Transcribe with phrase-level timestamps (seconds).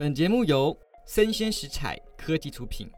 [0.00, 2.90] 本节目由生鲜食材科技出品。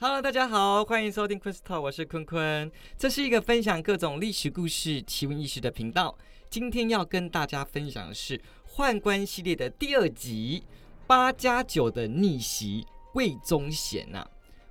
[0.00, 2.68] Hello，大家好，欢迎收听 Crystal，我是坤坤。
[2.98, 6.18] 这是一个分享各种历史故事、奇闻异事的频道。
[6.50, 8.36] 今天要跟大家分享的是
[8.74, 10.64] 《宦官》系列的第二集——
[11.06, 12.84] 八加九的逆袭。
[13.14, 14.26] 魏忠贤呐，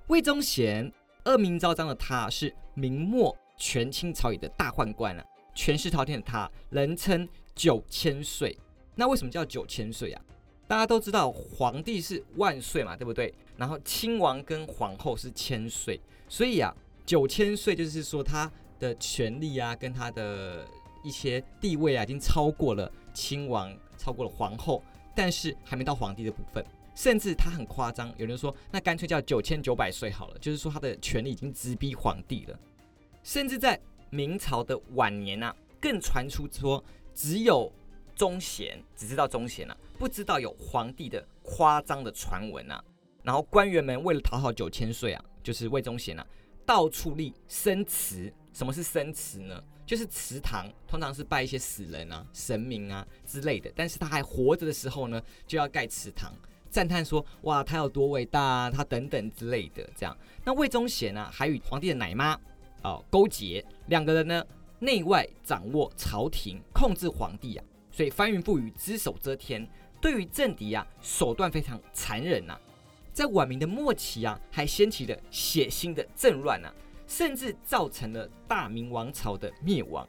[0.08, 0.92] 魏忠贤
[1.24, 8.54] 恶名昭彰的他，是明末全清朝野的大宦官啊，权势滔天的他，人称九千岁。
[8.94, 10.22] 那为什么叫九千岁啊？
[10.70, 13.34] 大家都知道皇帝是万岁嘛，对不对？
[13.56, 16.72] 然后亲王跟皇后是千岁，所以啊，
[17.04, 20.64] 九千岁就是说他的权力啊，跟他的
[21.02, 24.80] 一些地位啊，已经超过了亲王，超过了皇后，
[25.12, 26.64] 但是还没到皇帝的部分。
[26.94, 32.56] 甚至他很夸张，有人说那干脆叫九千九百岁好了，就是说他的权力已经直逼皇帝了。
[33.24, 33.76] 甚至在
[34.08, 37.72] 明朝的晚年啊，更传出说只有
[38.20, 42.84] 忠贤只知道忠贤啊，不知道有皇帝的夸张的传闻啊。
[43.22, 46.26] 然后官员们为了讨好九千岁啊，就是魏忠贤啊，
[46.66, 48.30] 到处立生祠。
[48.52, 49.58] 什么是生祠呢？
[49.86, 53.72] 就是祠堂，通常是拜一些死人啊、神明啊之类的。
[53.74, 56.30] 但是他还活着的时候呢，就要盖祠堂。
[56.68, 58.70] 赞叹说：“哇，他有多伟大啊！
[58.70, 60.14] 他等等之类的，这样。
[60.44, 62.38] 那魏忠贤呢，还与皇帝的奶妈
[62.82, 64.44] 哦勾结，两个人呢
[64.78, 67.64] 内外掌握朝廷，控制皇帝啊。
[67.90, 69.68] 所以翻云覆雨，只手遮天，
[70.00, 72.58] 对于政敌啊手段非常残忍呐。
[73.12, 76.72] 在晚明的末期啊，还掀起了血腥的政乱啊，
[77.06, 80.08] 甚至造成了大明王朝的灭亡。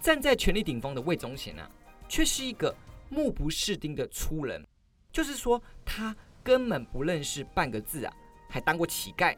[0.00, 1.70] 站在权力顶峰的魏忠贤啊，
[2.08, 2.74] 却是一个
[3.08, 4.64] 目不识丁的粗人。”
[5.12, 8.16] 就是说，他根本不认识半个字啊，
[8.48, 9.36] 还当过乞丐。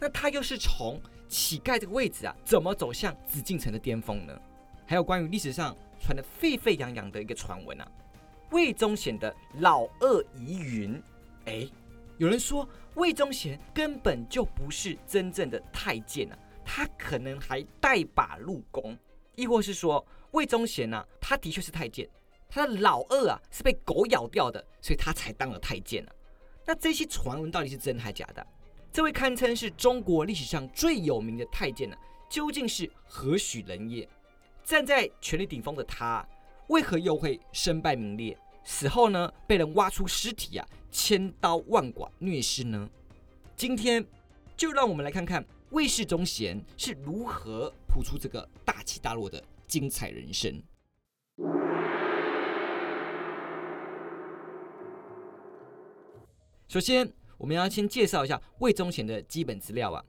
[0.00, 4.36] 那他又是从乞丐这个位置啊，怎么走向紫禁城的巅峰呢？
[4.84, 7.88] 还有关于历史上传的沸沸扬扬的一个传闻啊，
[8.50, 11.00] 魏忠贤的老二疑云。
[11.44, 11.68] 哎，
[12.18, 18.98] 有人说魏忠贤根本就不是真正的太监啊，他可能还带把入宫，
[19.36, 22.08] 亦或是说魏忠贤呢，他的确是太监。
[22.48, 26.12] 他的老二啊是被狗咬掉的，所以他才当了太监啊。
[26.66, 28.46] 那这些传闻到底是真还假的？
[28.92, 31.96] 这位堪称是中国历史上最有名的太监呢，
[32.28, 34.06] 究竟是何许人也？
[34.64, 36.26] 站在权力顶峰的他，
[36.68, 38.36] 为何又会身败名裂？
[38.64, 42.88] 死后呢，被人挖出尸体啊，千刀万剐虐尸呢？
[43.56, 44.04] 今天
[44.56, 50.62] 就让我们来看看魏氏忠贤是如何谱出这个大起大落的精彩人生。
[56.68, 60.04] 首先，我们要先介绍一下魏忠贤的基本资料啊。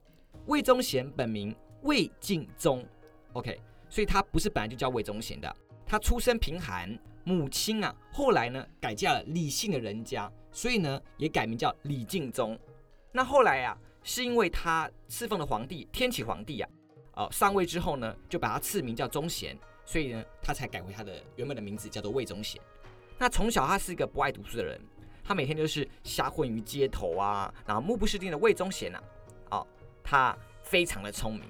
[0.46, 2.86] 魏忠贤本名魏敬宗
[3.34, 3.59] ，OK，
[3.94, 5.56] 所以他不是本来就叫魏忠贤的。
[5.86, 12.58] 他出身贫寒，母亲啊后来呢改嫁了李姓的人家，所以呢也改名叫李敬宗。
[13.12, 16.70] 那后来啊，是因为他侍奉的皇帝天启皇帝啊，
[17.18, 19.56] 哦上位之后呢，就把他赐名叫忠贤，
[19.86, 22.60] 所以呢他才改回他的原本的名字叫做魏忠贤。
[23.20, 24.81] 那从小他是一个不爱读书的人。
[25.24, 29.00] 他每天就是瞎混于街头啊，然后目不识丁的魏忠贤呐，
[29.52, 29.68] 哦，
[30.04, 31.44] 他非常的聪明，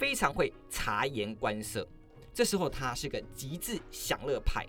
[0.00, 1.86] 非常会察言观色。
[2.32, 4.66] 这时候他是个极致享乐派，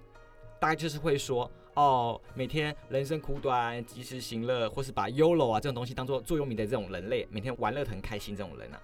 [0.59, 8.81] 大概就是会说哦，每天人生苦短，及时行乐，或是把 YOLO 啊这种东西当做座右铭的这种人类，每天玩乐很开心这种人啊。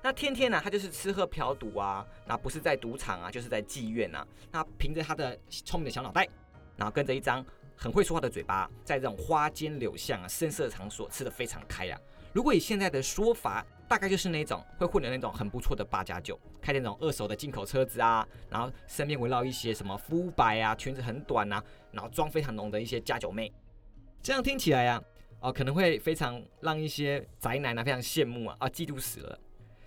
[0.00, 4.24] 那天天呢，他就是吃喝嫖赌啊，那不是在赌场啊，就是在妓院啊。
[4.52, 6.28] 那凭着他的聪明的小脑袋，
[6.76, 7.44] 然后跟着一张。
[7.82, 11.98] 很会说话的嘴巴，在这种花间柳巷啊、声色场所吃的非常开啊。
[12.30, 23.52] 如果以现在的说法，大概就是那种会混的那种很不错的八加九，开那种二手的进口车子啊，然后身边围绕一些什么肤白啊、裙子很短啊，然后妆非常浓的一些加九妹。
[24.22, 25.02] 这样听起来呀，
[25.40, 29.36] 哦，可能会非常让一些宅男啊非常羡慕啊，啊，嫉妒死了。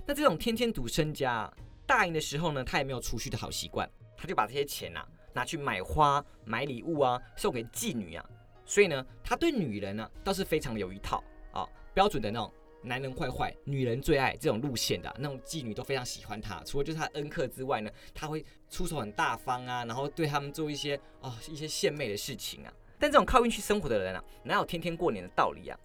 [0.06, 1.50] 那这种天天赌身家，
[1.88, 5.02] 大赢的时候呢，他也没有储蓄的好习惯，他就把这些钱呐。
[5.31, 8.25] 拿去买花、买礼物啊，送给妓女啊，
[8.66, 11.23] 所以呢，他对女人呢倒是非常有一套
[11.53, 12.53] 啊，标准的那种
[12.84, 16.62] 男人坏坏、女人最爱这种路线的那种妓女都非常喜欢他。
[16.66, 22.74] 除了就是他恩客之外呢，他会出手很大方啊，然后对他们做一些啊一些献媚的事情啊。
[23.00, 25.78] 但这种靠运气生活的人啊，哪有天天过年的道理啊？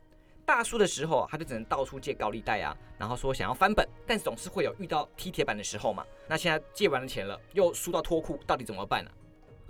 [0.45, 6.05] 大叔的时候，他就只能到处借高利贷啊，然后说想要翻本，但总是会有遇到踢铁板的时候嘛。
[6.27, 9.11] 那现在借完了钱了，又输到脱裤，到底怎么办呢？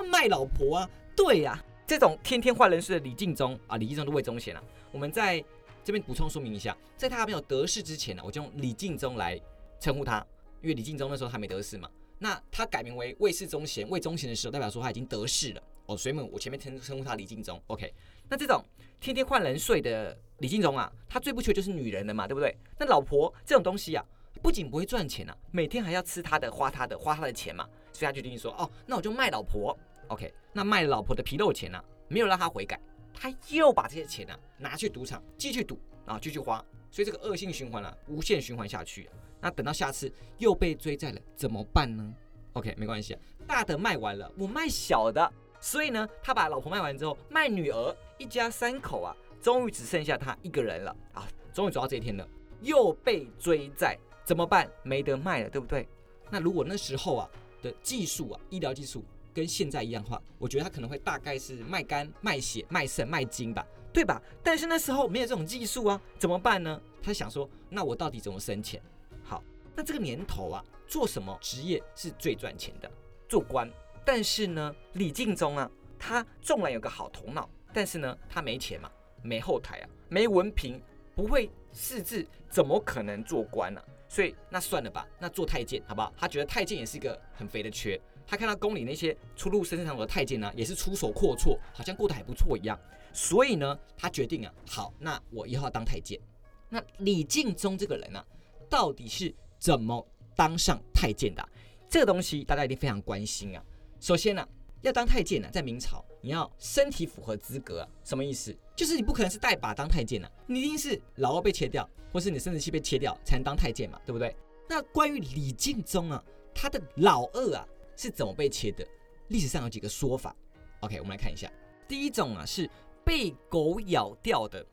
[0.05, 5.45] 卖老婆啊，对呀，这种天天坏人事的李敬忠啊，李敬忠的魏忠贤啊，我们在
[5.89, 9.41] 这边补充说明一下，在他还没有得势之前呢，我就用李敬忠来
[9.81, 10.19] 称呼他，
[10.61, 11.89] 因为李敬忠那时候还没得势嘛。
[12.19, 17.59] 那他改名为魏氏忠贤、魏忠贤的时候，代表说他已经得势了哦，所以我前面称称呼他李敬忠。
[17.69, 17.91] OK，
[18.29, 18.63] 那这种
[19.01, 22.55] 天天换人睡的李敬忠啊，他最不缺就是女人了嘛，对不对？
[22.79, 24.05] 那老婆这种东西啊，
[24.43, 29.75] 不仅不会赚钱啊，每天还要吃他的、花他的、花他的钱嘛，所以他决定说，哦，那我就卖老婆。
[30.09, 32.79] OK，那卖老婆的皮肉钱呢，没有让他悔改，
[33.19, 35.77] 他又把这些钱呢拿去赌场继续赌，
[36.07, 39.11] 然后继续花，所以这个恶性循环啊，无限循环下去。
[39.41, 42.15] 那等到下次又被追债了，怎么办呢
[42.53, 43.17] ？OK，没关系，
[43.47, 45.33] 大的卖完了，我卖小的。
[45.61, 51.27] 所以呢，他把老婆卖完之后，卖女儿，一家三口啊，终于只剩下他一个人了啊！
[51.53, 52.29] 终于走到这一天了，
[52.61, 54.71] 又被追债，怎么办？
[54.85, 55.89] 没得卖了，对不对？
[56.31, 57.29] 那如果那时候啊
[57.61, 59.05] 的技术啊，医疗技术
[59.39, 64.21] 跟现在一样的话，我觉得他可能会大概是卖肝、卖血、卖肾、卖精吧，对吧？
[64.43, 66.81] 但是那时候没有这种技术啊，怎么办呢？
[67.01, 68.83] 他想说，那我到底怎么生钱？
[69.23, 69.41] 好，
[69.77, 72.91] 那这个年头啊，做什么职业是最赚钱的？
[73.29, 73.71] 做官。
[74.05, 75.71] 但是呢，李敬忠啊，
[76.01, 78.91] 他纵然有个好头脑，但是呢，他没钱嘛，
[79.23, 80.83] 没后台啊，没文凭，
[81.15, 83.81] 不会识字，怎么可能做官呢？
[84.09, 86.13] 所以那算了吧，那做太监好不好？
[86.17, 88.01] 他觉得太监也是一个很肥的缺。
[88.31, 92.79] 他看到宫里那些出入深藏的太监呢，也是出手阔绰，好像过得还不错一样。
[93.15, 96.21] 所以呢，他决定啊，好，那我以后要当太监。
[96.69, 98.23] 那李敬忠这个人呢，
[98.69, 101.49] 到底是怎么当上太监的？
[101.89, 103.65] 这个东西大家一定非常关心啊。
[103.99, 104.47] 首先呢，
[104.83, 108.55] 要当太监呢，在明朝你要身体符合资格，什么意思？
[108.77, 114.37] 就是你不可能是带把当太监啊，你一定是老二被切掉，或是你生殖器被切掉才能当太监嘛，对不对？
[114.69, 116.23] 那关于李敬忠啊，
[116.55, 117.67] 他的老二啊
[117.99, 118.87] 是怎么被切的？
[119.27, 120.35] 历史上有几个说法。
[120.81, 121.51] OK，我们来看一下。
[121.89, 122.71] 第一种啊是
[123.05, 124.65] 被狗咬掉的，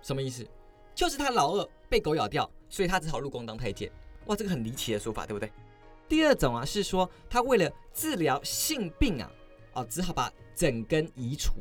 [0.00, 0.46] 什么意思？
[0.94, 3.90] 就是他老二被狗咬掉，所以他只好入宫当太监。
[4.26, 5.50] 哇，这个很离奇的说法，对不对？
[6.08, 9.30] 第二种啊，是说他为了治疗性病啊，
[9.72, 11.54] 哦，只好把整根移除。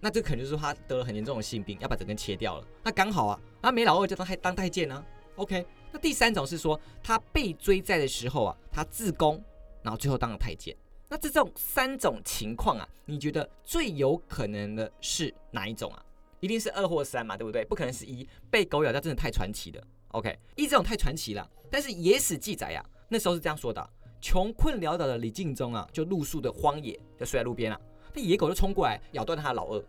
[0.00, 2.66] 那这可能就是说他得了很严重的性病，要把整根切掉了。
[2.82, 5.02] 那刚好啊，那没老二就当太当太监呢。
[5.36, 9.42] OK，那第三种是说他被追债的时候啊，他自宫，
[9.84, 10.76] 然后最后当了太监。
[11.08, 16.04] 那这种三种情况啊，你觉得最有可能的是哪一种啊？
[16.40, 17.64] 一定是二或三嘛，对不对？
[17.64, 19.86] 不可能是一被狗咬掉，真的太传奇了。
[20.08, 22.84] OK，一这种太传奇了，但是野史记载啊。
[23.08, 23.88] 那时候是这样说的：
[24.20, 27.80] 穷困潦倒的李敬忠啊，就露宿的荒野，就睡在路边了。
[28.12, 29.84] 那野狗就冲过来咬断他的老二。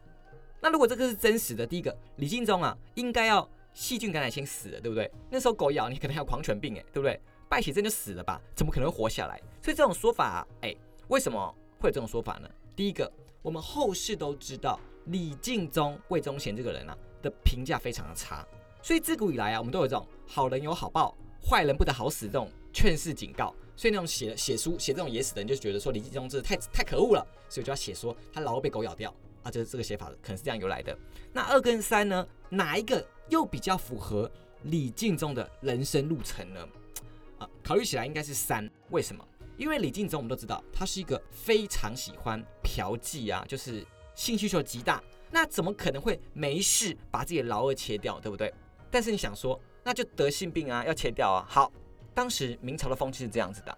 [0.62, 5.10] 那如果这个是真实的，第一个李敬忠啊，应该要细菌感染先死了，对不对？
[5.30, 7.20] 那时候狗咬你，可能还有狂犬病，哎，对不对？
[7.50, 8.42] 败血症就死了吧？
[8.56, 9.42] 怎么可能活下来？
[9.62, 10.76] 所以这种说法，哎，
[11.08, 12.50] 为什么会有这种说法呢？
[12.76, 13.12] 第一个，
[13.42, 18.46] 我们后世都知道李敬忠、魏忠贤这个人啊的评价非常的差，
[18.82, 22.50] 所以自古以来啊，我们都有这种好人有好报，坏人不得好死这种。
[22.78, 29.10] 劝世警告，所以那种写写书写这种野史的人就觉得说李继忠这太太可恶了，所以就要写说他老被狗咬掉
[29.44, 30.94] 啊，就是这个写法可能是这样由来的。
[31.32, 34.30] 那二跟三呢，哪一个又比较符合
[34.64, 36.68] 李敬忠的人生路程呢？
[37.66, 38.70] 考虑起来应该是三。
[38.92, 39.28] 为什么？
[39.58, 43.84] 因为李敬忠我们都知道他是一个非常喜欢嫖妓啊，就是
[44.14, 45.02] 性需求极大，
[45.32, 48.54] 那怎么可能会没事把自己的老二切掉，对不对？
[48.92, 51.72] 但是你想说，那就得性病啊，要切掉啊，好。
[52.14, 53.78] 当时明朝的风气是这样子的，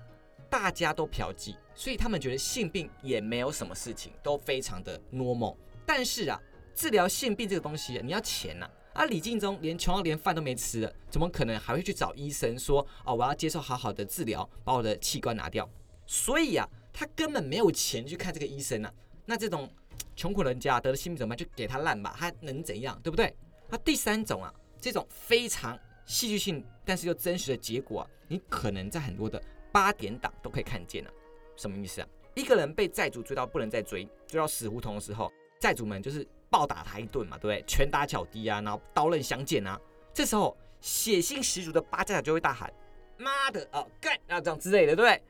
[0.49, 5.55] 大家都嫖妓，所以他们觉得性病也没有什么事情，都非常的 normal。
[5.85, 6.39] 但是啊，
[6.75, 8.69] 治疗性病这个东西，你要钱呐。
[8.97, 15.69] 啊李敬忠连穷到连饭都没吃了，怎么可能还会去找医生说，哦，我要接受好好的治疗，把我的器官拿掉？
[16.07, 18.91] 所以啊，他根本没有钱去看这个医生啊。
[19.23, 19.69] 那这种
[20.15, 21.37] 穷苦人家得了性病怎么办？
[21.37, 22.99] 就给他烂吧，他能怎样？
[23.03, 23.31] 对不对？
[23.69, 25.79] 那第三种啊，这种非常。
[26.07, 29.39] 戏剧性，但是又真实的结果啊，你可能在很多的
[29.73, 31.11] 八点档都可以看见了。
[31.57, 32.07] 什么意思啊？
[32.33, 35.29] 一个人被债主追到不能再追，追到死胡同的时候，
[35.59, 37.63] 债主们就是暴打他一顿嘛，对不对？
[37.67, 39.79] 拳打脚踢啊，然后刀刃相见啊。
[40.13, 42.71] 这时候血性十足的八家就会大喊
[43.17, 45.21] ：“妈的哦，干啊这样之类的，对不对？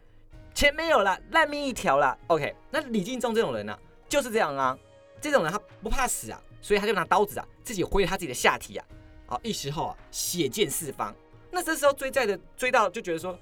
[0.53, 2.17] 钱没有了，烂命一条了。
[2.27, 4.77] ”OK，那李敬忠这种人呢，就是这样啊。
[5.19, 8.85] 这种人他不怕死啊，所以他就拿刀子啊，自己挥他自己的下体啊。
[9.25, 11.13] 好，一时候啊，血溅四方。
[11.51, 13.37] 那这时候追债的追到就觉得说，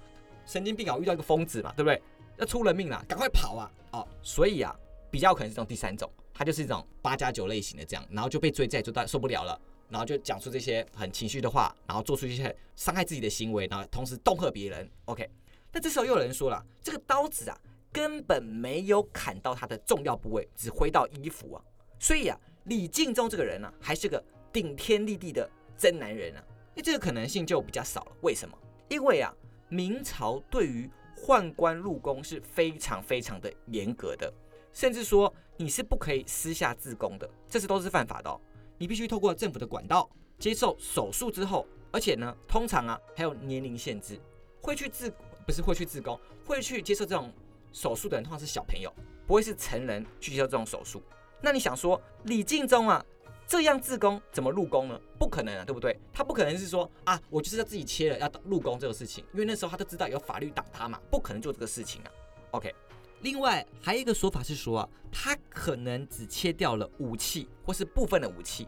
[0.46, 2.02] 神经病啊，遇到一个疯子嘛，对不对？
[2.38, 3.72] 要出人命了，赶快跑啊！
[3.92, 4.76] 哦，所以啊，
[5.10, 14.88] 比较可能是这种第三种，他就是一种八加九类型的这样，然后就被追债追到受不了了，然后就讲出这些很情绪的话，然后做出一些伤害自己的行为，然后同时恫吓别人。
[15.06, 15.28] OK，
[15.72, 17.58] 那这时候又有人说了，这个刀子啊，
[17.92, 21.64] 根本没有砍到他的重要部位，只挥到衣服啊。
[21.98, 25.50] 所以啊，李敬忠这个人呢，还是个顶天立地的。
[25.78, 28.12] 真男人啊，那这个可能性就比较少了。
[28.22, 28.58] 为什么？
[28.88, 29.30] 因为啊，
[29.68, 34.34] 明朝对于宦官入宫是非常非常的严格的，
[34.72, 38.40] 甚至说你是不可以私下自宫的，这是都是犯法的哦。
[38.78, 44.20] 你必须透过政府的管道接受手术之后，而且呢，通常啊还有年龄限制，
[44.62, 45.12] 会去自
[45.46, 47.32] 不是会去自宫，会去接受这种
[47.72, 48.94] 手术的人通常是小朋友，
[49.26, 51.02] 不会是成人去接受这种手术。
[51.42, 53.06] 那你想说李敬忠啊？
[53.48, 55.00] 这样自宫怎么入宫呢？
[55.20, 55.96] 不可能啊，对不对？
[56.12, 62.10] 他不可能是说啊，我就是要自己切了要入宫这个事情，因为那时候他都知道有法律挡他嘛，不可能做这个事情啊。
[62.50, 62.74] OK，
[63.22, 68.68] 另外还有一个说法是说啊，他可能只切掉了武器或是部分的武器，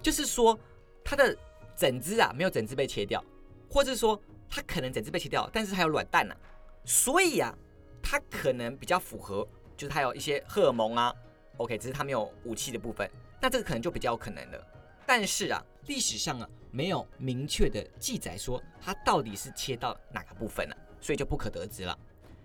[0.00, 0.58] 就是说
[1.04, 1.36] 他的
[1.76, 3.22] 整只啊没有整只被切掉，
[3.68, 6.34] 或者说他可能整只被切掉，但是还有卵蛋呢，
[6.84, 7.54] 所以啊，
[8.02, 9.46] 他可能比较符合，
[9.76, 11.14] 就是他有一些荷尔蒙啊。
[11.58, 13.08] OK，只是他没有武器的部分。
[13.40, 14.66] 那这个可能就比较有可能了，
[15.06, 21.96] 但是啊，历史上啊没有明确的记载说他到底是切到哪个部分了，所以就不可得知了。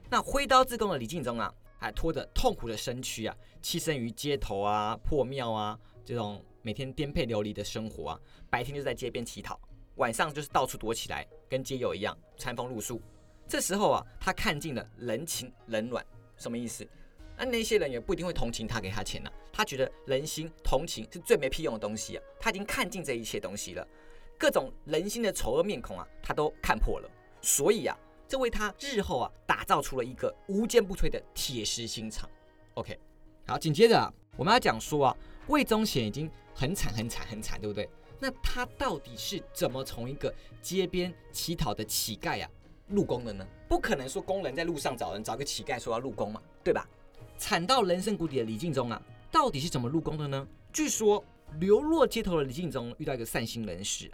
[0.09, 9.59] 那挥刀自宫的李敬忠啊，还拖着痛苦的身躯啊，栖身于街头啊、破庙啊这种每天颠沛流离的生活啊，白天就在街边乞讨，
[9.95, 13.01] 晚上就是到处躲起来，跟街友一样餐风露宿。
[13.47, 16.05] 这时候啊，他看尽了人情冷暖，
[16.37, 16.87] 什么意思？
[17.37, 19.29] 那那些人也不一定会同情他，给他钱呢。
[19.51, 22.23] 他觉得人心同情是最没屁用的东西啊。
[22.39, 23.85] 他已经看尽这一切东西了，
[24.37, 27.09] 各种人心的丑恶面孔啊，他都看破了。
[27.41, 27.97] 所以啊，
[28.27, 32.29] 这为他日后啊打造出了一个无坚不摧的铁石心肠。
[32.73, 32.99] OK，
[33.47, 35.17] 好，紧接着啊，我们要讲说啊，
[35.47, 37.89] 魏忠贤已经很惨很惨很惨，对不对？
[38.19, 42.49] 那他到底是怎么从一个街边乞讨的乞丐啊
[42.87, 43.47] 入宫的呢？
[43.67, 46.87] 不可能说工人在路上找人找个乞丐说要入宫嘛，对吧？
[47.37, 50.47] 惨到人生谷底的李敬忠啊，到底是怎么入宫的呢？
[50.73, 51.23] 据说
[51.59, 54.11] 流落街头的李敬忠遇到一个善心人士，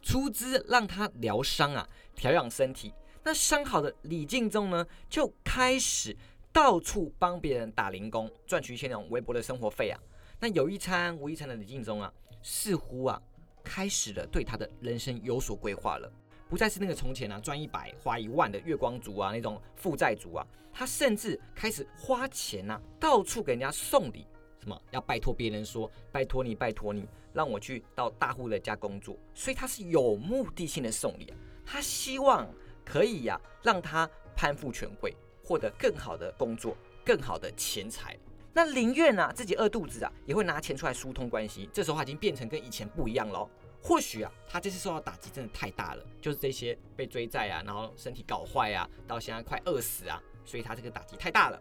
[0.00, 2.92] 出资让他疗伤啊，调养身体。
[3.24, 6.14] 那伤好的李敬忠呢，就开始
[6.52, 9.98] 到处帮别人打零工，赚取一些那种微薄的生活费啊。
[10.38, 12.12] 那有一餐无一餐的李敬忠啊，
[12.42, 13.20] 似乎啊，
[13.64, 16.12] 开始了对他的人生有所规划了。
[16.50, 24.26] 不再是那个从前啊赚一百花一万的月光族啊那种负债族啊，他甚至开始花钱呐，到处给人家送礼，
[24.60, 31.32] 什么要拜托别人说拜托你拜托你，让我去到大户的家工作，所以他是有目的性的送礼，
[31.64, 32.46] 他希望
[32.84, 38.16] 可以呀让他攀附权贵，获得更好的工作，更好的钱财。
[38.52, 41.68] 那宁愿啊自己饿肚子啊，也会拿钱出来疏通关系。
[41.72, 43.48] 这时候他已经变成跟以前不一样喽。
[43.82, 51.60] 或许啊，他这次受到打击真的太大了，就是这些被追债啊，然后身体搞坏啊，到现在快饿死啊，所以他这个打击太大了，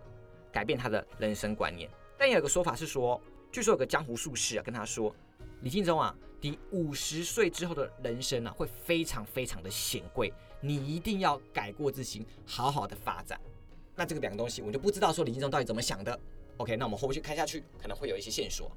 [0.52, 1.90] 改变他的人生观念。
[2.18, 3.20] 但也有个说法是说，
[3.52, 5.14] 据说有个江湖术士啊跟他说，
[5.62, 10.32] 李敬忠啊，你五十岁之后的人生啊会非常非常的显贵，
[10.64, 13.40] 你一定要改过自新，好好的发展。
[13.96, 16.18] 那这个两个东西，我就不知道说李敬忠到底怎么想的。
[16.58, 18.72] OK，那我们后续看下去，可能会有一些线索。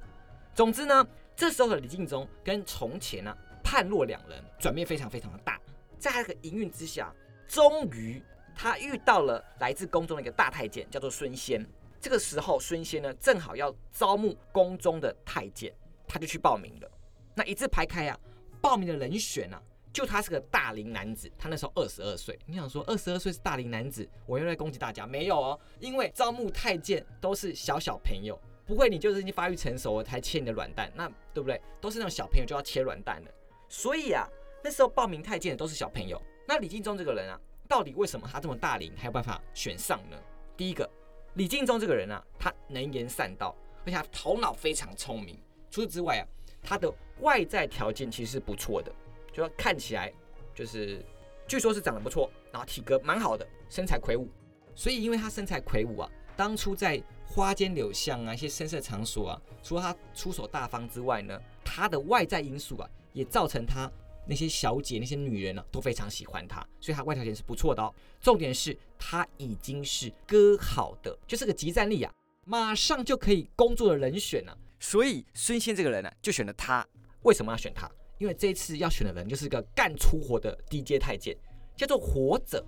[0.52, 5.60] 总之呢，这时候的李敬忠跟从前呢判若两人，转变非常非常的大。
[5.98, 7.14] 在他的营运之下，
[7.46, 8.20] 终于
[8.54, 11.64] 他遇到了来自宫中的一个大太监，叫做孙仙。
[12.00, 15.72] 这个时候，孙仙呢正好要招募宫中的太监，
[16.08, 16.90] 他就去报名了。
[17.34, 18.18] 那一字排开啊，
[18.60, 19.62] 报名的人选啊，
[19.96, 22.38] 就他是个大龄男子，他那时候二十二岁。
[22.44, 25.06] 你想说二十二岁是大龄男子，我又在攻击大家？
[25.06, 28.38] 没有哦，因为招募太监都是小小朋友。
[28.66, 31.58] 不会，你就是已经发育成熟了才切你的卵蛋，那对不对？
[31.80, 33.32] 都是那种小朋友就要切卵蛋的，
[33.70, 34.28] 所以啊，
[34.62, 36.20] 那时候报名太监的都是小朋友。
[36.46, 40.18] 那李敬忠这个人啊，到底为什么他这么大龄还有办法选上呢？
[40.58, 40.86] 第一个，
[41.36, 45.38] 李敬忠这个人啊，他能言善道，而且他头脑非常聪明。
[45.70, 46.24] 除此之外啊，
[46.62, 48.92] 他的外在条件其实是不错的，
[49.36, 50.10] 就说看起来
[50.54, 51.04] 就是，
[51.46, 54.26] 据说是长得不错，然后体格蛮好的，身材魁梧。
[54.74, 63.92] 所以因为他身材魁梧啊，当初在花间柳巷啊，一些深色场所啊，除了他出手大方之外呢，他的外在因素啊，也造成他
[64.26, 67.94] 那些小姐、那些女人呢，都非常喜欢他，所以他外条件是不错的哦。
[68.22, 72.10] 重点是他已经是割好的，就是个集战力啊，
[72.46, 74.56] 马上就可以工作的人选了。
[74.80, 76.86] 所以孙仙这个人呢，就选了他。
[77.22, 77.90] 为什么要选他？
[78.18, 81.37] 因为这次要选的人就是个干粗活的低阶太监，
[81.76, 82.64] 叫做活者。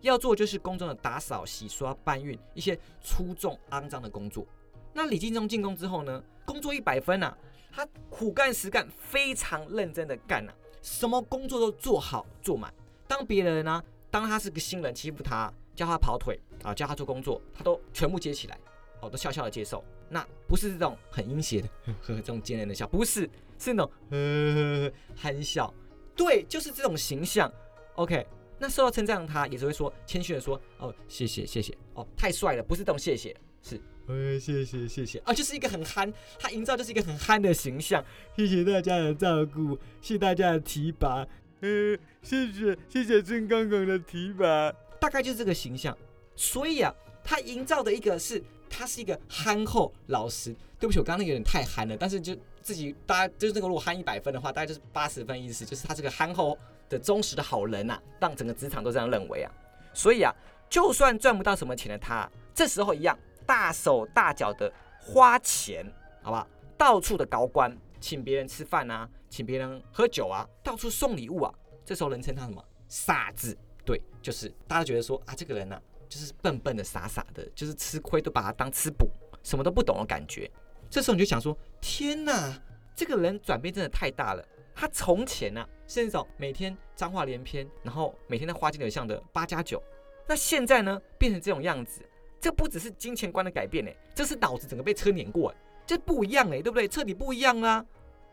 [0.00, 4.46] 要做就是宫中的打扫、洗刷、搬运一些粗重肮脏的工作。
[4.92, 7.36] 那李敬忠进宫之后呢，工作一百分呐，
[7.72, 10.52] 他苦干实干，非常认真的干呐，
[10.82, 12.72] 什么工作都做好做满。
[13.08, 18.56] 当别人呢，当他是个新人欺负他，叫他跑腿啊，叫他做工作，他都全部接起来，
[19.00, 19.84] 哦，都笑笑的接受。
[20.08, 23.28] 那不是这种很阴邪的呵呵这种奸人的笑，不是，
[23.58, 25.72] 是那种呵呵憨笑。
[26.14, 27.52] 对，就是这种形象。
[27.96, 28.26] OK。
[28.60, 38.04] 那受到称赞，他也是会说谦虚的说：“哦，谢谢谢谢哦，太帅了，不是这种谢谢，是哎，谢谢谢谢啊，就是一个很憨，他营造就是一个很憨的形象。
[38.36, 41.24] 谢谢大家的照顾，谢谢大家的提拔，
[41.60, 45.96] 呃，谢谢谢谢郑刚刚的提拔，大概就是这个形象。
[46.34, 50.54] 所以啊，他营造的一个是他是一个憨厚老实。
[50.78, 56.56] 对不起，我刚刚那个有点太憨了，但是就自己大家就是那个如果憨一百分的话，大概就是八十分意思，就是他是个憨厚
[56.88, 59.52] 的忠实的好人呐，让整个职场都这样认为啊。
[59.92, 60.32] 所以啊，
[60.70, 65.84] 就算赚不到什么钱的他，这时候一样大手大脚的花钱，
[66.22, 66.46] 好不好？
[66.76, 71.52] 到处的高官，请别人吃饭啊，请别人喝酒啊，到处送礼物啊，
[71.84, 73.58] 这时候人称他什么傻子？
[73.84, 79.08] 对，就是大家觉得说啊，这个人呢，就是笨笨的、傻傻的，就是吃亏都把他当吃补，
[79.42, 80.50] 什么都不懂的感觉。
[80.90, 82.60] 这时候你就想说：天哪，
[82.96, 84.42] 这个人转变真的太大了。
[84.74, 89.82] 他从前呢是那种每天脏话连篇，然后每天在花见柳巷的八加九，
[90.26, 92.00] 那现在呢变成这种样子，
[92.40, 95.52] 这不只是金钱观的改变呢，这是脑子整个被车碾过，
[95.84, 96.86] 这不一样哎，对不对？
[96.86, 97.84] 彻底不一样啊。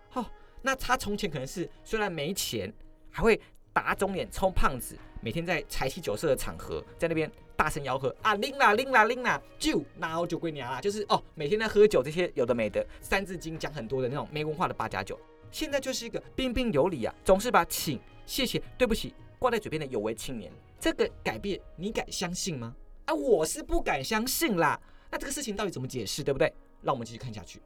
[0.08, 0.30] 好，
[0.62, 2.72] 那他从前可能是虽然没钱，
[3.10, 3.42] 还会
[3.74, 7.30] 打肿脸充胖子，每天在财气酒色的场合在那边。
[7.56, 15.20] 大声吆喝啊，拎啦拎啦拎啦，就拿我酒归娘啦，就是哦，每天在喝酒，这些有的没的，三字经讲很多的那种没文化的八加九，
[15.52, 20.52] 现在就是一个彬彬有礼啊，总是把请、谢谢、对不起挂在嘴边的有为青年。
[20.80, 22.76] 这个改变你敢相信吗？
[23.06, 24.80] 啊，我是不敢相信啦。
[25.10, 26.54] 那这个事情到底怎么解释，对不对？
[26.82, 27.62] 让我们继续看下去。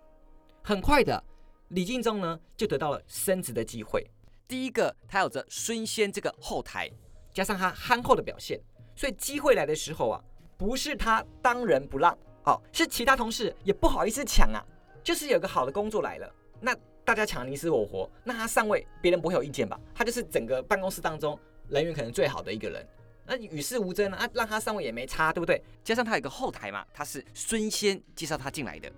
[0.61, 1.21] 很快的，
[1.69, 4.05] 李敬忠呢就得到了升职的机会。
[4.47, 6.89] 第一个，他有着孙先这个后台，
[7.33, 8.59] 加上他憨厚的表现。
[8.99, 10.21] 所以机会来的时候啊，
[10.57, 12.11] 不是他当仁不让
[12.43, 14.59] 哦，是其他同事也不好意思抢啊。
[15.01, 16.29] 就是有个好的工作来了，
[16.59, 16.75] 那
[17.05, 19.79] 大家抢你死我活，那他上位，别人不会有意见吧？
[19.95, 21.39] 他就是整个办公室当中
[21.69, 22.85] 人缘可能最好的一个人，
[23.25, 25.63] 那与世无争啊，让他上位也没差，对不对？
[25.81, 28.91] 加上他有个后台嘛，他是孙先介绍他进来的，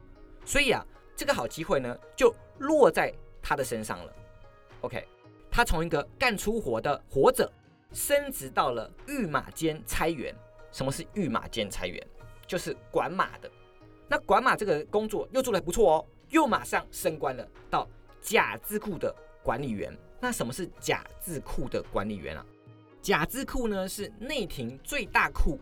[0.44, 0.84] 所以啊，
[1.16, 4.12] 这个好机会呢就落在他的身上了。
[4.82, 5.08] OK，
[5.52, 7.48] 他从一个干粗活的活着。
[7.94, 10.36] 升职到了御马监差员。
[10.72, 12.06] 什么是御马监差员？
[12.48, 13.52] 就是管马的。
[14.08, 17.88] 那管马这个工作又做得不错哦，又马上升官了，到
[18.22, 19.94] 甲字库的管理员。
[20.20, 22.46] 那什么是甲字库的管理员啊？
[23.02, 25.60] 甲字库呢是内廷最大库。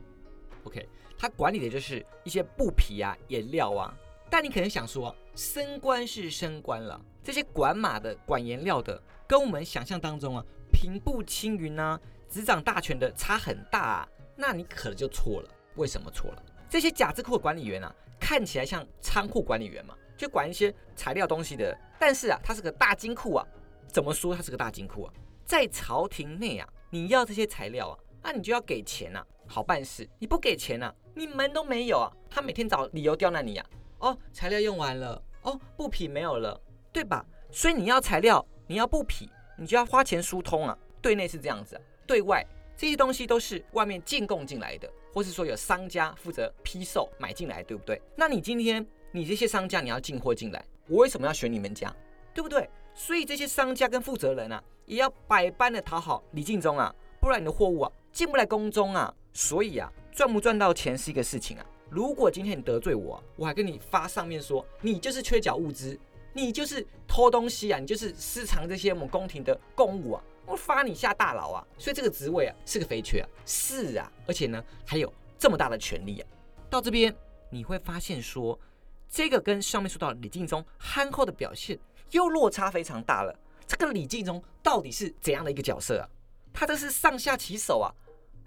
[0.66, 0.88] OK，
[1.18, 3.96] 他管理的就是一些布匹啊、颜料啊。
[4.30, 12.00] 但你可能想说，升官是升官了，这些管马的、管颜料的，跟我们想象当中啊，平步青云啊。
[12.30, 15.50] 执掌大权的差很大，啊，那你可能就错了。
[15.76, 16.44] 为什么错了？
[16.70, 21.76] 这些假字库管理员啊，看起来像仓库管理员嘛，就管一些材料东西的。
[22.00, 23.46] 但是啊，他是个大金库啊。
[23.88, 25.14] 怎么说他是个大金库啊？
[25.46, 30.08] 在朝廷内啊，你要这些材料啊，那你就要给钱呐，好办事。
[30.20, 32.12] 你不给钱呐，你门都没有啊。
[32.30, 33.66] 他每天找理由刁难你啊。
[33.98, 36.62] 哦，材料用完了，哦，布匹没有了，
[36.94, 37.26] 对吧？
[37.52, 40.78] 所以你要材料，你要布匹，你就要花钱疏通啊。
[41.02, 41.82] 对内是这样子啊。
[42.10, 42.44] 对外
[42.76, 48.02] 这些东西都是外面进贡进来的，或是说有商家负责批售买进来，对不对？
[48.16, 51.96] 那你今天你这些商家你要进货进来，我为什么要选你们家，
[52.34, 52.68] 对不对？
[52.96, 56.92] 所以这些商家跟负责人啊，也要百般的讨好李敬忠啊，
[57.22, 59.14] 不然你的货物啊进不来宫中啊。
[59.32, 61.66] 所以啊，赚不赚到钱是一个事情啊。
[61.92, 65.98] 如果今天你得罪我，我还跟你发上面说你就是缺缴物资，
[66.34, 70.24] 你就是偷东西啊，你就是私藏这些我们宫廷的公物啊。
[70.50, 71.68] 我发你下大牢啊！
[71.78, 76.28] 所以这个职位啊是个肥缺啊，是啊，而且呢还有这么大的权力啊。
[76.72, 77.16] 到这边
[77.52, 78.60] 你会发现说，
[79.08, 81.78] 这个跟上面说到李敬忠憨厚的表现
[82.10, 83.40] 又落差非常大了。
[83.68, 86.10] 这个李敬忠到底是怎样的一个角色啊？
[86.52, 87.94] 他这是上下其手啊，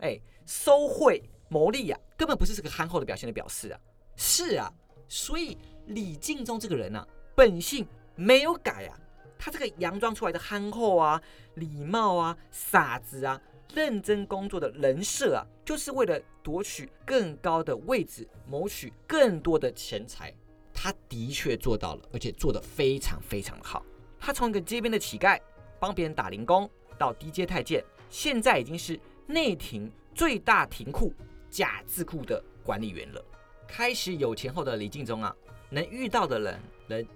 [0.00, 3.78] 哎，收贿牟利啊，根本不是这个憨厚的表现的表示啊。
[4.16, 4.72] 是啊，
[5.08, 7.86] 所以李敬忠这个人呢，本性
[8.16, 8.98] 没有改啊。
[9.44, 11.20] 他这个佯装出来的憨厚啊、
[11.54, 13.40] 礼貌啊、傻子啊、
[13.74, 20.32] 认真工作的人设啊，就是为了夺取更高的位置、谋取更多的钱财。
[20.72, 23.84] 他的确做到了，而且做得非常非常好。
[24.16, 25.40] 他从一个街边的乞丐，
[25.80, 31.12] 帮别人打零工，到低阶太监，现在已经是内廷最大庭库
[31.50, 33.20] 假字库的管理员了。
[33.66, 35.34] 开始有钱后的李敬忠啊，
[35.68, 36.60] 能遇到的人、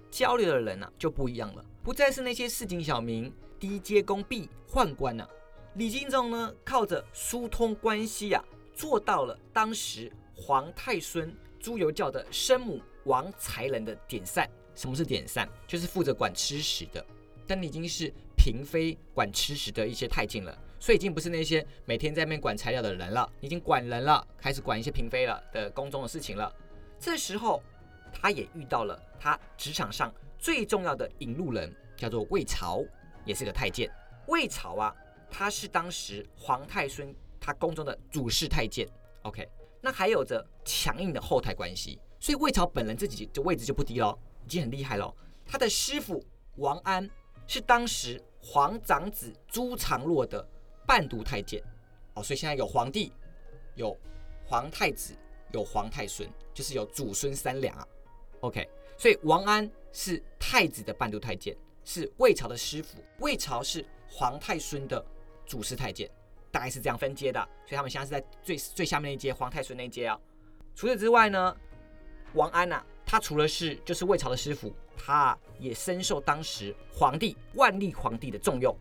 [0.09, 1.65] 交流的人啊，就不一样了。
[1.83, 5.29] 不再是那些市井小民、低阶工婢宦官了。
[5.75, 8.41] 李金忠呢，靠着疏通关系啊，
[8.73, 14.49] 做到了当时皇太孙朱由校的生母王才人的典善。
[14.73, 15.49] 什么是典善？
[15.67, 17.05] 就是负责管吃食的。
[17.45, 26.53] 但你已经是嫔妃管吃食的一些太监了，所以已经不是那些每天在那边管材料的人了，已经管人了，开始管一些嫔妃了的宫中的事情了。
[26.99, 27.63] 这时候
[28.11, 32.83] 他也遇到了他职场上最重要的引路人，叫做魏朝，
[33.25, 33.89] 也是个太监。
[34.27, 34.95] 魏朝啊，
[35.29, 38.87] 他是当时皇太孙他宫中的主事太监。
[39.23, 39.47] OK，
[39.81, 45.13] 那还有着强硬的后台关系，所以魏朝本人自己的位置就不低喽，已经很厉害喽。
[45.45, 46.23] 他的师傅
[46.57, 47.09] 王安
[47.45, 50.45] 是当时皇长子朱常洛的
[50.85, 51.63] 伴读太监。
[52.13, 53.13] 哦，所以现在有皇帝，
[53.75, 53.97] 有
[54.45, 55.15] 皇太子，
[55.51, 57.87] 有皇太孙，就是有祖孙三两啊。
[58.41, 65.03] OK，所以王安是太子的伴读太监，是魏朝的师傅，魏朝是皇太孙的
[65.45, 66.09] 主事太监，
[66.51, 67.39] 大概是这样分阶的。
[67.65, 70.19] 所以他们现在是在最最下面那一阶，皇太孙那一阶啊。
[70.75, 71.57] 除此之外呢，
[72.33, 78.77] 王安呐，他除了是就是魏朝的师傅，他也深受当时皇帝万历皇帝的重用，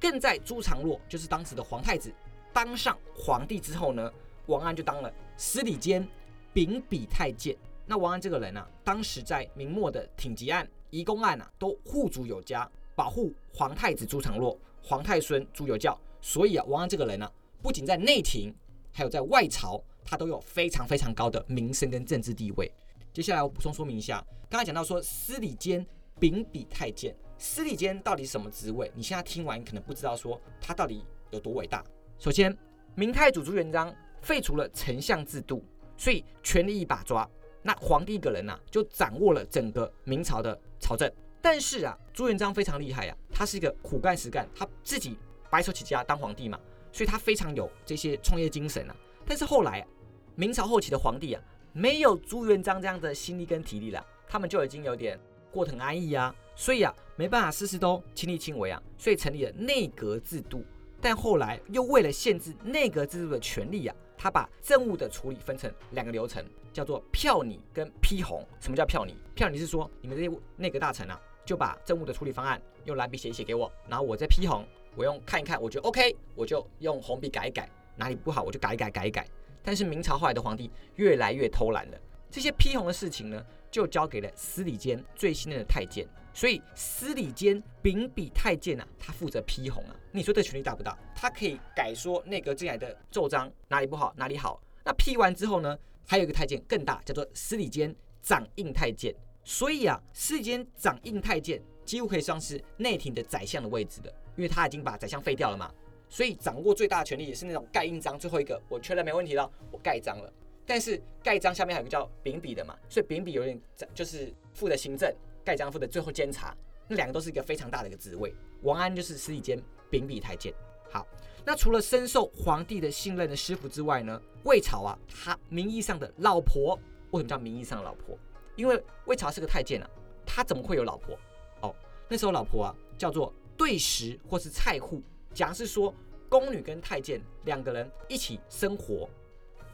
[0.00, 2.12] 更在朱常洛，就是当时的皇太子。
[2.52, 4.12] 当上皇帝之后呢，
[4.46, 6.04] 王安就当了司礼监
[6.52, 7.56] 秉笔太监。
[7.90, 15.98] 那王安这个人呢，当时在明末的挺吉案、移宫案啊，都护主有加，保护皇太子朱常洛、皇太孙朱由校。
[16.20, 17.26] 所以啊，王安这个人呢，
[17.62, 18.54] 不仅在内廷，
[18.92, 22.70] 还有在外朝，他都有非常非常高的名声跟政治地位。
[23.10, 25.86] 接下来我补充说明一下，刚才讲到说司礼监
[26.20, 28.92] 秉笔太监，司礼监到底什么职位？
[28.94, 31.82] 你现在听完可能不知道说他到底有多伟大。
[32.18, 32.54] 首先，
[32.94, 35.64] 明太祖朱元璋废除了丞相制度，
[35.96, 37.26] 所以权力一把抓。
[37.68, 41.06] 那皇帝一个人呐，就掌握了整个明朝的朝政。
[41.42, 45.18] 但是啊，朱元璋非常厉害呀，他是一个苦干实干，他自己
[45.50, 46.58] 白手起家当皇帝嘛，
[46.90, 48.96] 所以他非常有这些创业精神啊。
[49.26, 49.86] 但是后来，
[50.34, 51.42] 明朝后期的皇帝啊，
[51.74, 55.20] 没有朱元璋这样的心力跟体力了，他们就已经有点
[55.52, 60.64] 过得很安逸啊，所以啊，没办法事事都亲力亲为啊，所以成立了内阁制度。
[61.02, 66.42] 但后来又为了限制内阁制度的权利啊，他把政务的处理分成两个流程，
[66.78, 68.46] 叫做票拟跟批红。
[68.60, 69.16] 什么叫票拟？
[69.34, 74.64] 票拟是说你们这些内阁大臣啊，就把政务的处理方案用蓝笔写一写给我，然后我再批红，
[74.94, 79.26] 我用看一看，我觉得 OK，我就用红笔改一改，哪里不好我就改一改改一改。
[79.60, 81.98] 但是明朝后来的皇帝越来越偷懒了，
[82.30, 86.06] 这些批红的事情呢，就交给了司礼监最新任的太监。
[86.32, 89.96] 所以司礼监秉笔太监啊，他负责批红啊。
[90.12, 90.96] 你说这权力大不大？
[91.12, 94.62] 他可以改说内阁进来的奏章哪里不好，哪里好。
[94.84, 95.76] 那批完之后呢，
[96.10, 99.14] 还有一个太监更大，叫做司礼监掌印太监。
[99.44, 105.70] 所以啊，司礼监掌印太监几乎可以算是内廷的宰相的位置的，因为他已经把宰相废掉了嘛。
[106.08, 110.32] 所以掌握最大的权力也是那种盖印章，最后一个我确认没问题了，我盖章了。
[110.64, 113.60] 但是盖章下面还有个叫秉笔的嘛，所以秉笔有点
[113.94, 115.14] 就是负责行政。
[115.44, 116.56] 盖章负责最后监察，
[116.88, 118.34] 那两个都是一个非常大的一个职位。
[118.62, 120.52] 王安就是司礼监秉笔太监。
[120.90, 121.06] 好，
[121.48, 126.78] 那除了深受皇帝的信任的师傅之外呢，魏朝啊，他名义上的老婆，
[127.10, 128.18] 为什么叫名义上的老婆？
[128.54, 129.88] 因为魏朝是个太监啊，
[130.26, 131.18] 他怎么会有老婆？
[131.62, 131.74] 哦，
[132.06, 135.94] 那时候老婆啊叫做对食或是菜户，讲是说
[136.28, 139.08] 宫女跟太监两个人一起生活，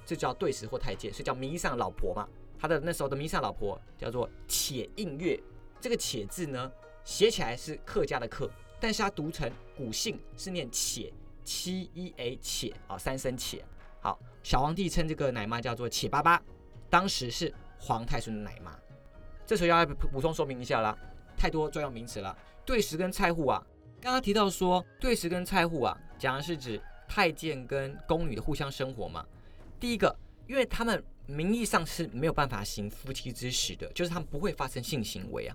[0.07, 2.29] 这叫对食或太监，所以叫名义上的老婆嘛。
[2.57, 5.37] 他的那时候的名义上老婆叫做且应月。
[5.81, 6.71] 这个“且”字呢，
[7.03, 11.13] 写起来是客家的“客”，但是它读成古姓是念“且”，
[11.45, 13.65] 七一 a 且啊，三声“且”。
[14.01, 16.43] 好，小皇帝称这个奶妈叫做“且爸爸”，
[16.91, 18.77] 当时是皇太孙的奶妈。
[19.47, 20.97] 这时候要补充说明一下啦，
[21.37, 22.37] 太多专用名词了。
[22.65, 23.63] 对食跟菜户啊，
[24.01, 29.25] 刚刚提到说对食跟菜户啊，讲的是指太监跟宫女的互相生活嘛。
[29.79, 30.15] 第一个，
[30.47, 35.55] 因为他们名义上是没有办法行夫妻之实的，就是他们不会发生性行为啊。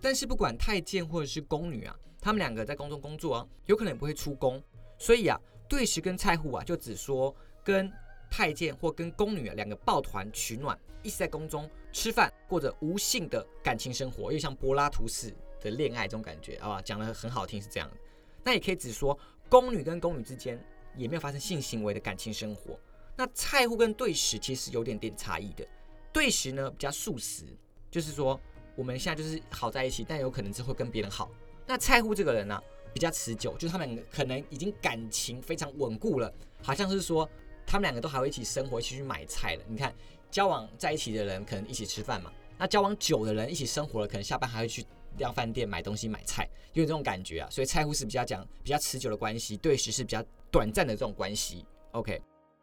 [0.00, 4.62] 但是不管太监或者是宫女啊，他们两个在宫中工作啊，有可能也不会出宫，
[5.02, 5.36] 所以啊，
[5.68, 7.34] 对食跟菜户啊，就只说
[7.64, 7.92] 跟
[8.30, 17.96] 太监或跟宫女啊两个抱团取暖，一起在宫中吃饭，过着无性的感情生活，又像柏拉图式的恋爱这种感觉啊，讲的很好听是这样的。
[18.44, 20.56] 那也可以只说宫女跟宫女之间
[20.96, 22.78] 也没有发生性行为的感情生活。
[23.16, 25.66] 那菜户跟对食其实有点点差异的，
[26.12, 27.44] 对食呢比较素食，
[27.90, 28.40] 就是说。
[28.74, 31.30] 我们现在就是好在一起，但有可能是会跟别人好。
[31.66, 32.58] 那菜户这个人呢，
[32.92, 37.28] 比较持久，就是他们可能已经感情非常稳固了，好像是说
[37.66, 39.62] 他们两个都还会一起生活，一起去买菜了。
[39.66, 39.94] 你看，
[40.30, 44.84] 交往在一起的人可能一起吃饭嘛，那交往久的人一起生活了，可能下班还会去
[45.18, 47.48] 量饭店买东西买菜，有这种感觉啊。
[47.50, 51.64] 所以菜户是比较讲比较持久的关系，对时是比较短暂的这种关系。
[51.92, 52.20] OK，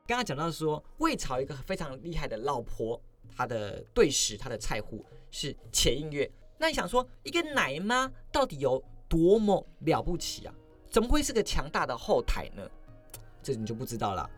[0.07, 3.01] 刚刚讲到说魏朝一个非常厉害的老婆。
[3.35, 6.29] 他的对食，他的菜户是且音乐。
[6.57, 10.53] 那你想说，一个奶妈到底有多么了不起啊？
[10.89, 12.63] 怎么会是个强大的后台呢？
[13.43, 14.29] 这你就不知道了。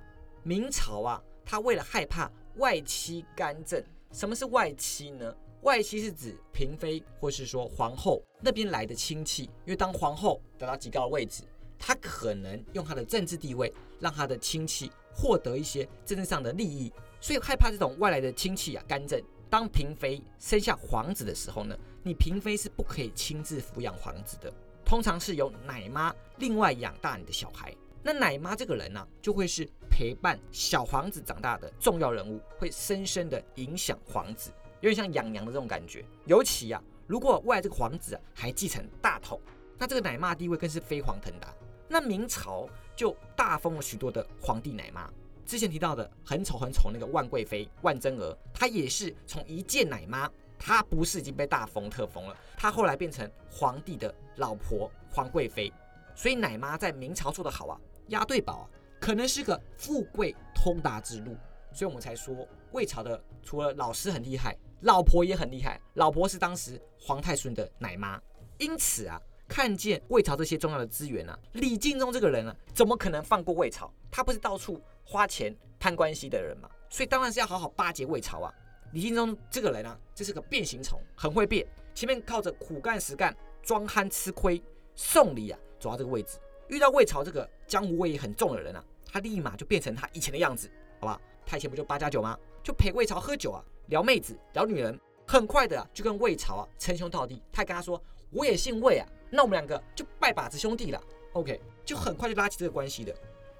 [0.44, 5.36] 明朝啊，他为了害怕外戚干政，什么是外戚呢？
[5.62, 11.44] 外戚是指嫔妃或是说皇后那边来的亲戚，因为当皇后得到极高的位置，
[11.78, 19.22] 她可能用她的政治地位让她的亲戚获得一些政治上的利益，所以害怕这种外来的亲戚啊干政。
[19.52, 24.52] 当嫔妃生下皇子的时候呢，你嫔妃是不可以亲自抚养皇子的，
[24.84, 27.76] 通常是由奶妈另外养大你的小孩。
[28.04, 34.50] 那奶妈这个人呢，就会是陪伴小皇子长大的重要人物，会深深的影响皇子。
[34.80, 39.40] 有点像养娘的这种感觉，尤其啊，如果未来这个皇子啊还继承大统，
[39.78, 41.54] 那这个奶妈地位更是飞黄腾达。
[41.88, 45.08] 那明朝就大封了许多的皇帝奶妈，
[45.46, 50.28] 之前提到的很丑很丑那个万贵妃万贞娥，她也是从一介奶妈，
[50.64, 55.74] 她不是已经被大封特封了，她后来变成皇帝的老婆皇贵妃。
[56.14, 58.70] 所以奶妈在明朝做得好啊，押对宝啊，
[59.00, 61.36] 可能是个富贵通达之路。
[61.74, 64.56] 所以我们才说魏朝的除了老师很厉害。
[64.82, 68.20] 老婆也很厉害，老婆是当时皇太孙的奶妈，
[68.58, 73.94] 因此啊，看见魏朝这些重要的资源啊，李敬忠这个人啊，怎么可能放过魏朝？
[74.10, 78.52] 他不是到处花钱攀关系的人嘛，所以当然是要好好巴结魏朝啊。
[78.94, 81.66] 李敬忠这个人啊，这是个变形虫，很会变。
[81.94, 84.62] 前面靠着苦干实干、装憨吃亏，
[84.96, 91.22] 送礼啊，走到这个位置，遇到魏朝这个江湖味很重的人啊，他立马就变成他以前的样子，好吧？
[91.46, 92.38] 他以前不就八加九吗？
[92.64, 93.64] 就陪魏朝喝酒啊。
[93.88, 97.42] 聊妹子，聊女人，很快的啊就跟魏朝啊称兄道弟。
[97.52, 98.02] 他跟他说
[98.32, 103.14] ：“我也姓魏啊，那我们两个就拜把子兄弟了。” OK，就很快就拉起这个关系的。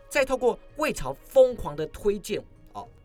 [0.08, 2.42] 再透过魏朝疯狂的推荐，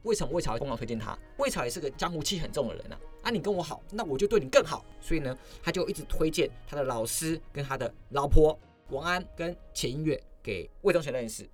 [0.07, 1.19] 为什么魏朝疯狂推荐他？
[1.37, 2.99] 魏朝也是个江湖气很重的人啊。
[3.25, 4.85] 啊，你跟我好，那我就对你更好。
[5.01, 8.57] 所以呢，他就一直推荐他的老师跟他的老婆
[8.91, 11.45] 王安跟钱音乐给魏忠贤认识。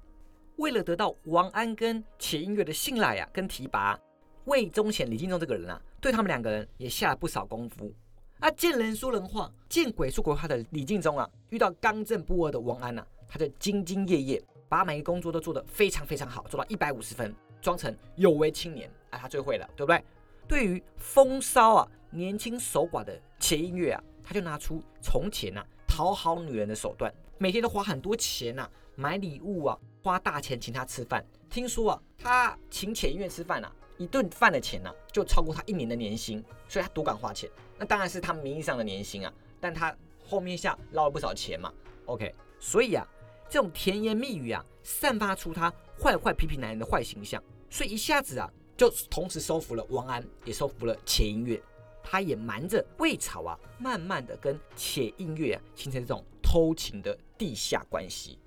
[0.57, 3.99] 为了得到王安跟钱音乐的信赖啊，跟提拔。
[4.45, 7.91] 魏忠贤、李敬忠这个人啊，对他们两个人也下了不少功夫。
[8.41, 20.05] 啊，见人说人话，见鬼说鬼话的李敬忠啊，遇到刚正不阿的王安呐，他就兢兢业业，把每个工作都做得非常非常好，做到一百五十分，装成有为青年啊，他最会了，对不对？
[20.47, 31.25] 对于风骚啊、年轻守寡的钱音乐啊，他就拿出从前呐讨好女人的手段，每天都花很多钱呐，买礼物啊，花大钱请她吃饭。
[31.49, 33.73] 听说啊，他请钱音乐吃饭啊。
[33.99, 37.49] 一顿饭的钱呢，就超过他一年的年薪，所以他多敢花钱。
[37.79, 39.95] 那当然是他名义上的年薪啊，但他
[40.27, 41.73] 后面下捞了不少钱嘛。
[42.07, 43.07] OK，所以啊，
[43.49, 45.73] 这种甜言蜜语啊，散发出他
[46.03, 47.41] 坏坏批评男人的坏形象，
[47.73, 51.59] 所以一下子啊，就同时收服了王安，也收服了且音乐。
[52.05, 58.39] 他也瞒着魏朝啊，慢慢的跟且音乐啊，形成这种偷情的地下关系。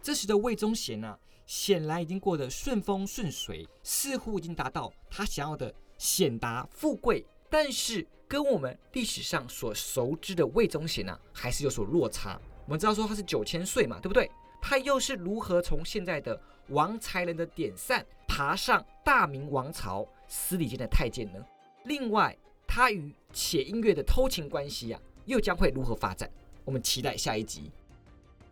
[0.00, 1.18] 这时的魏忠贤呢？
[1.44, 12.40] 显然已经过得顺风顺水，似乎已经达到他想要的显达富贵，但是跟我们历史上所熟知的魏忠贤呢，还是有所落差。
[12.64, 14.30] 我们知道说他是九千岁嘛，对不对？
[14.62, 21.38] 他又是如何从现在的王才人的典范，爬上大明王朝司礼监的太监呢？
[21.84, 22.34] 另外，
[22.66, 26.30] 他与且音乐的偷情关系呀，又将会如何发展？
[26.64, 27.70] 我们期待下一集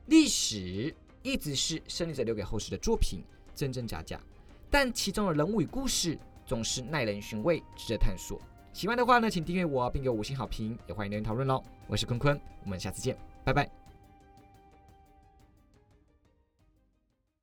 [0.04, 0.94] 历史。
[1.22, 3.20] 一直是胜利者留给后世的作品，
[3.54, 4.18] 真真假假，
[4.70, 8.40] 但其中的人物与故事总是耐人寻味，值得探索。
[8.72, 11.62] 喜欢的话呢，请订阅我，并给我五星好评，也欢迎留言讨论喽。
[11.86, 13.14] 我是坤坤，我们下次见，
[13.44, 13.79] 拜拜。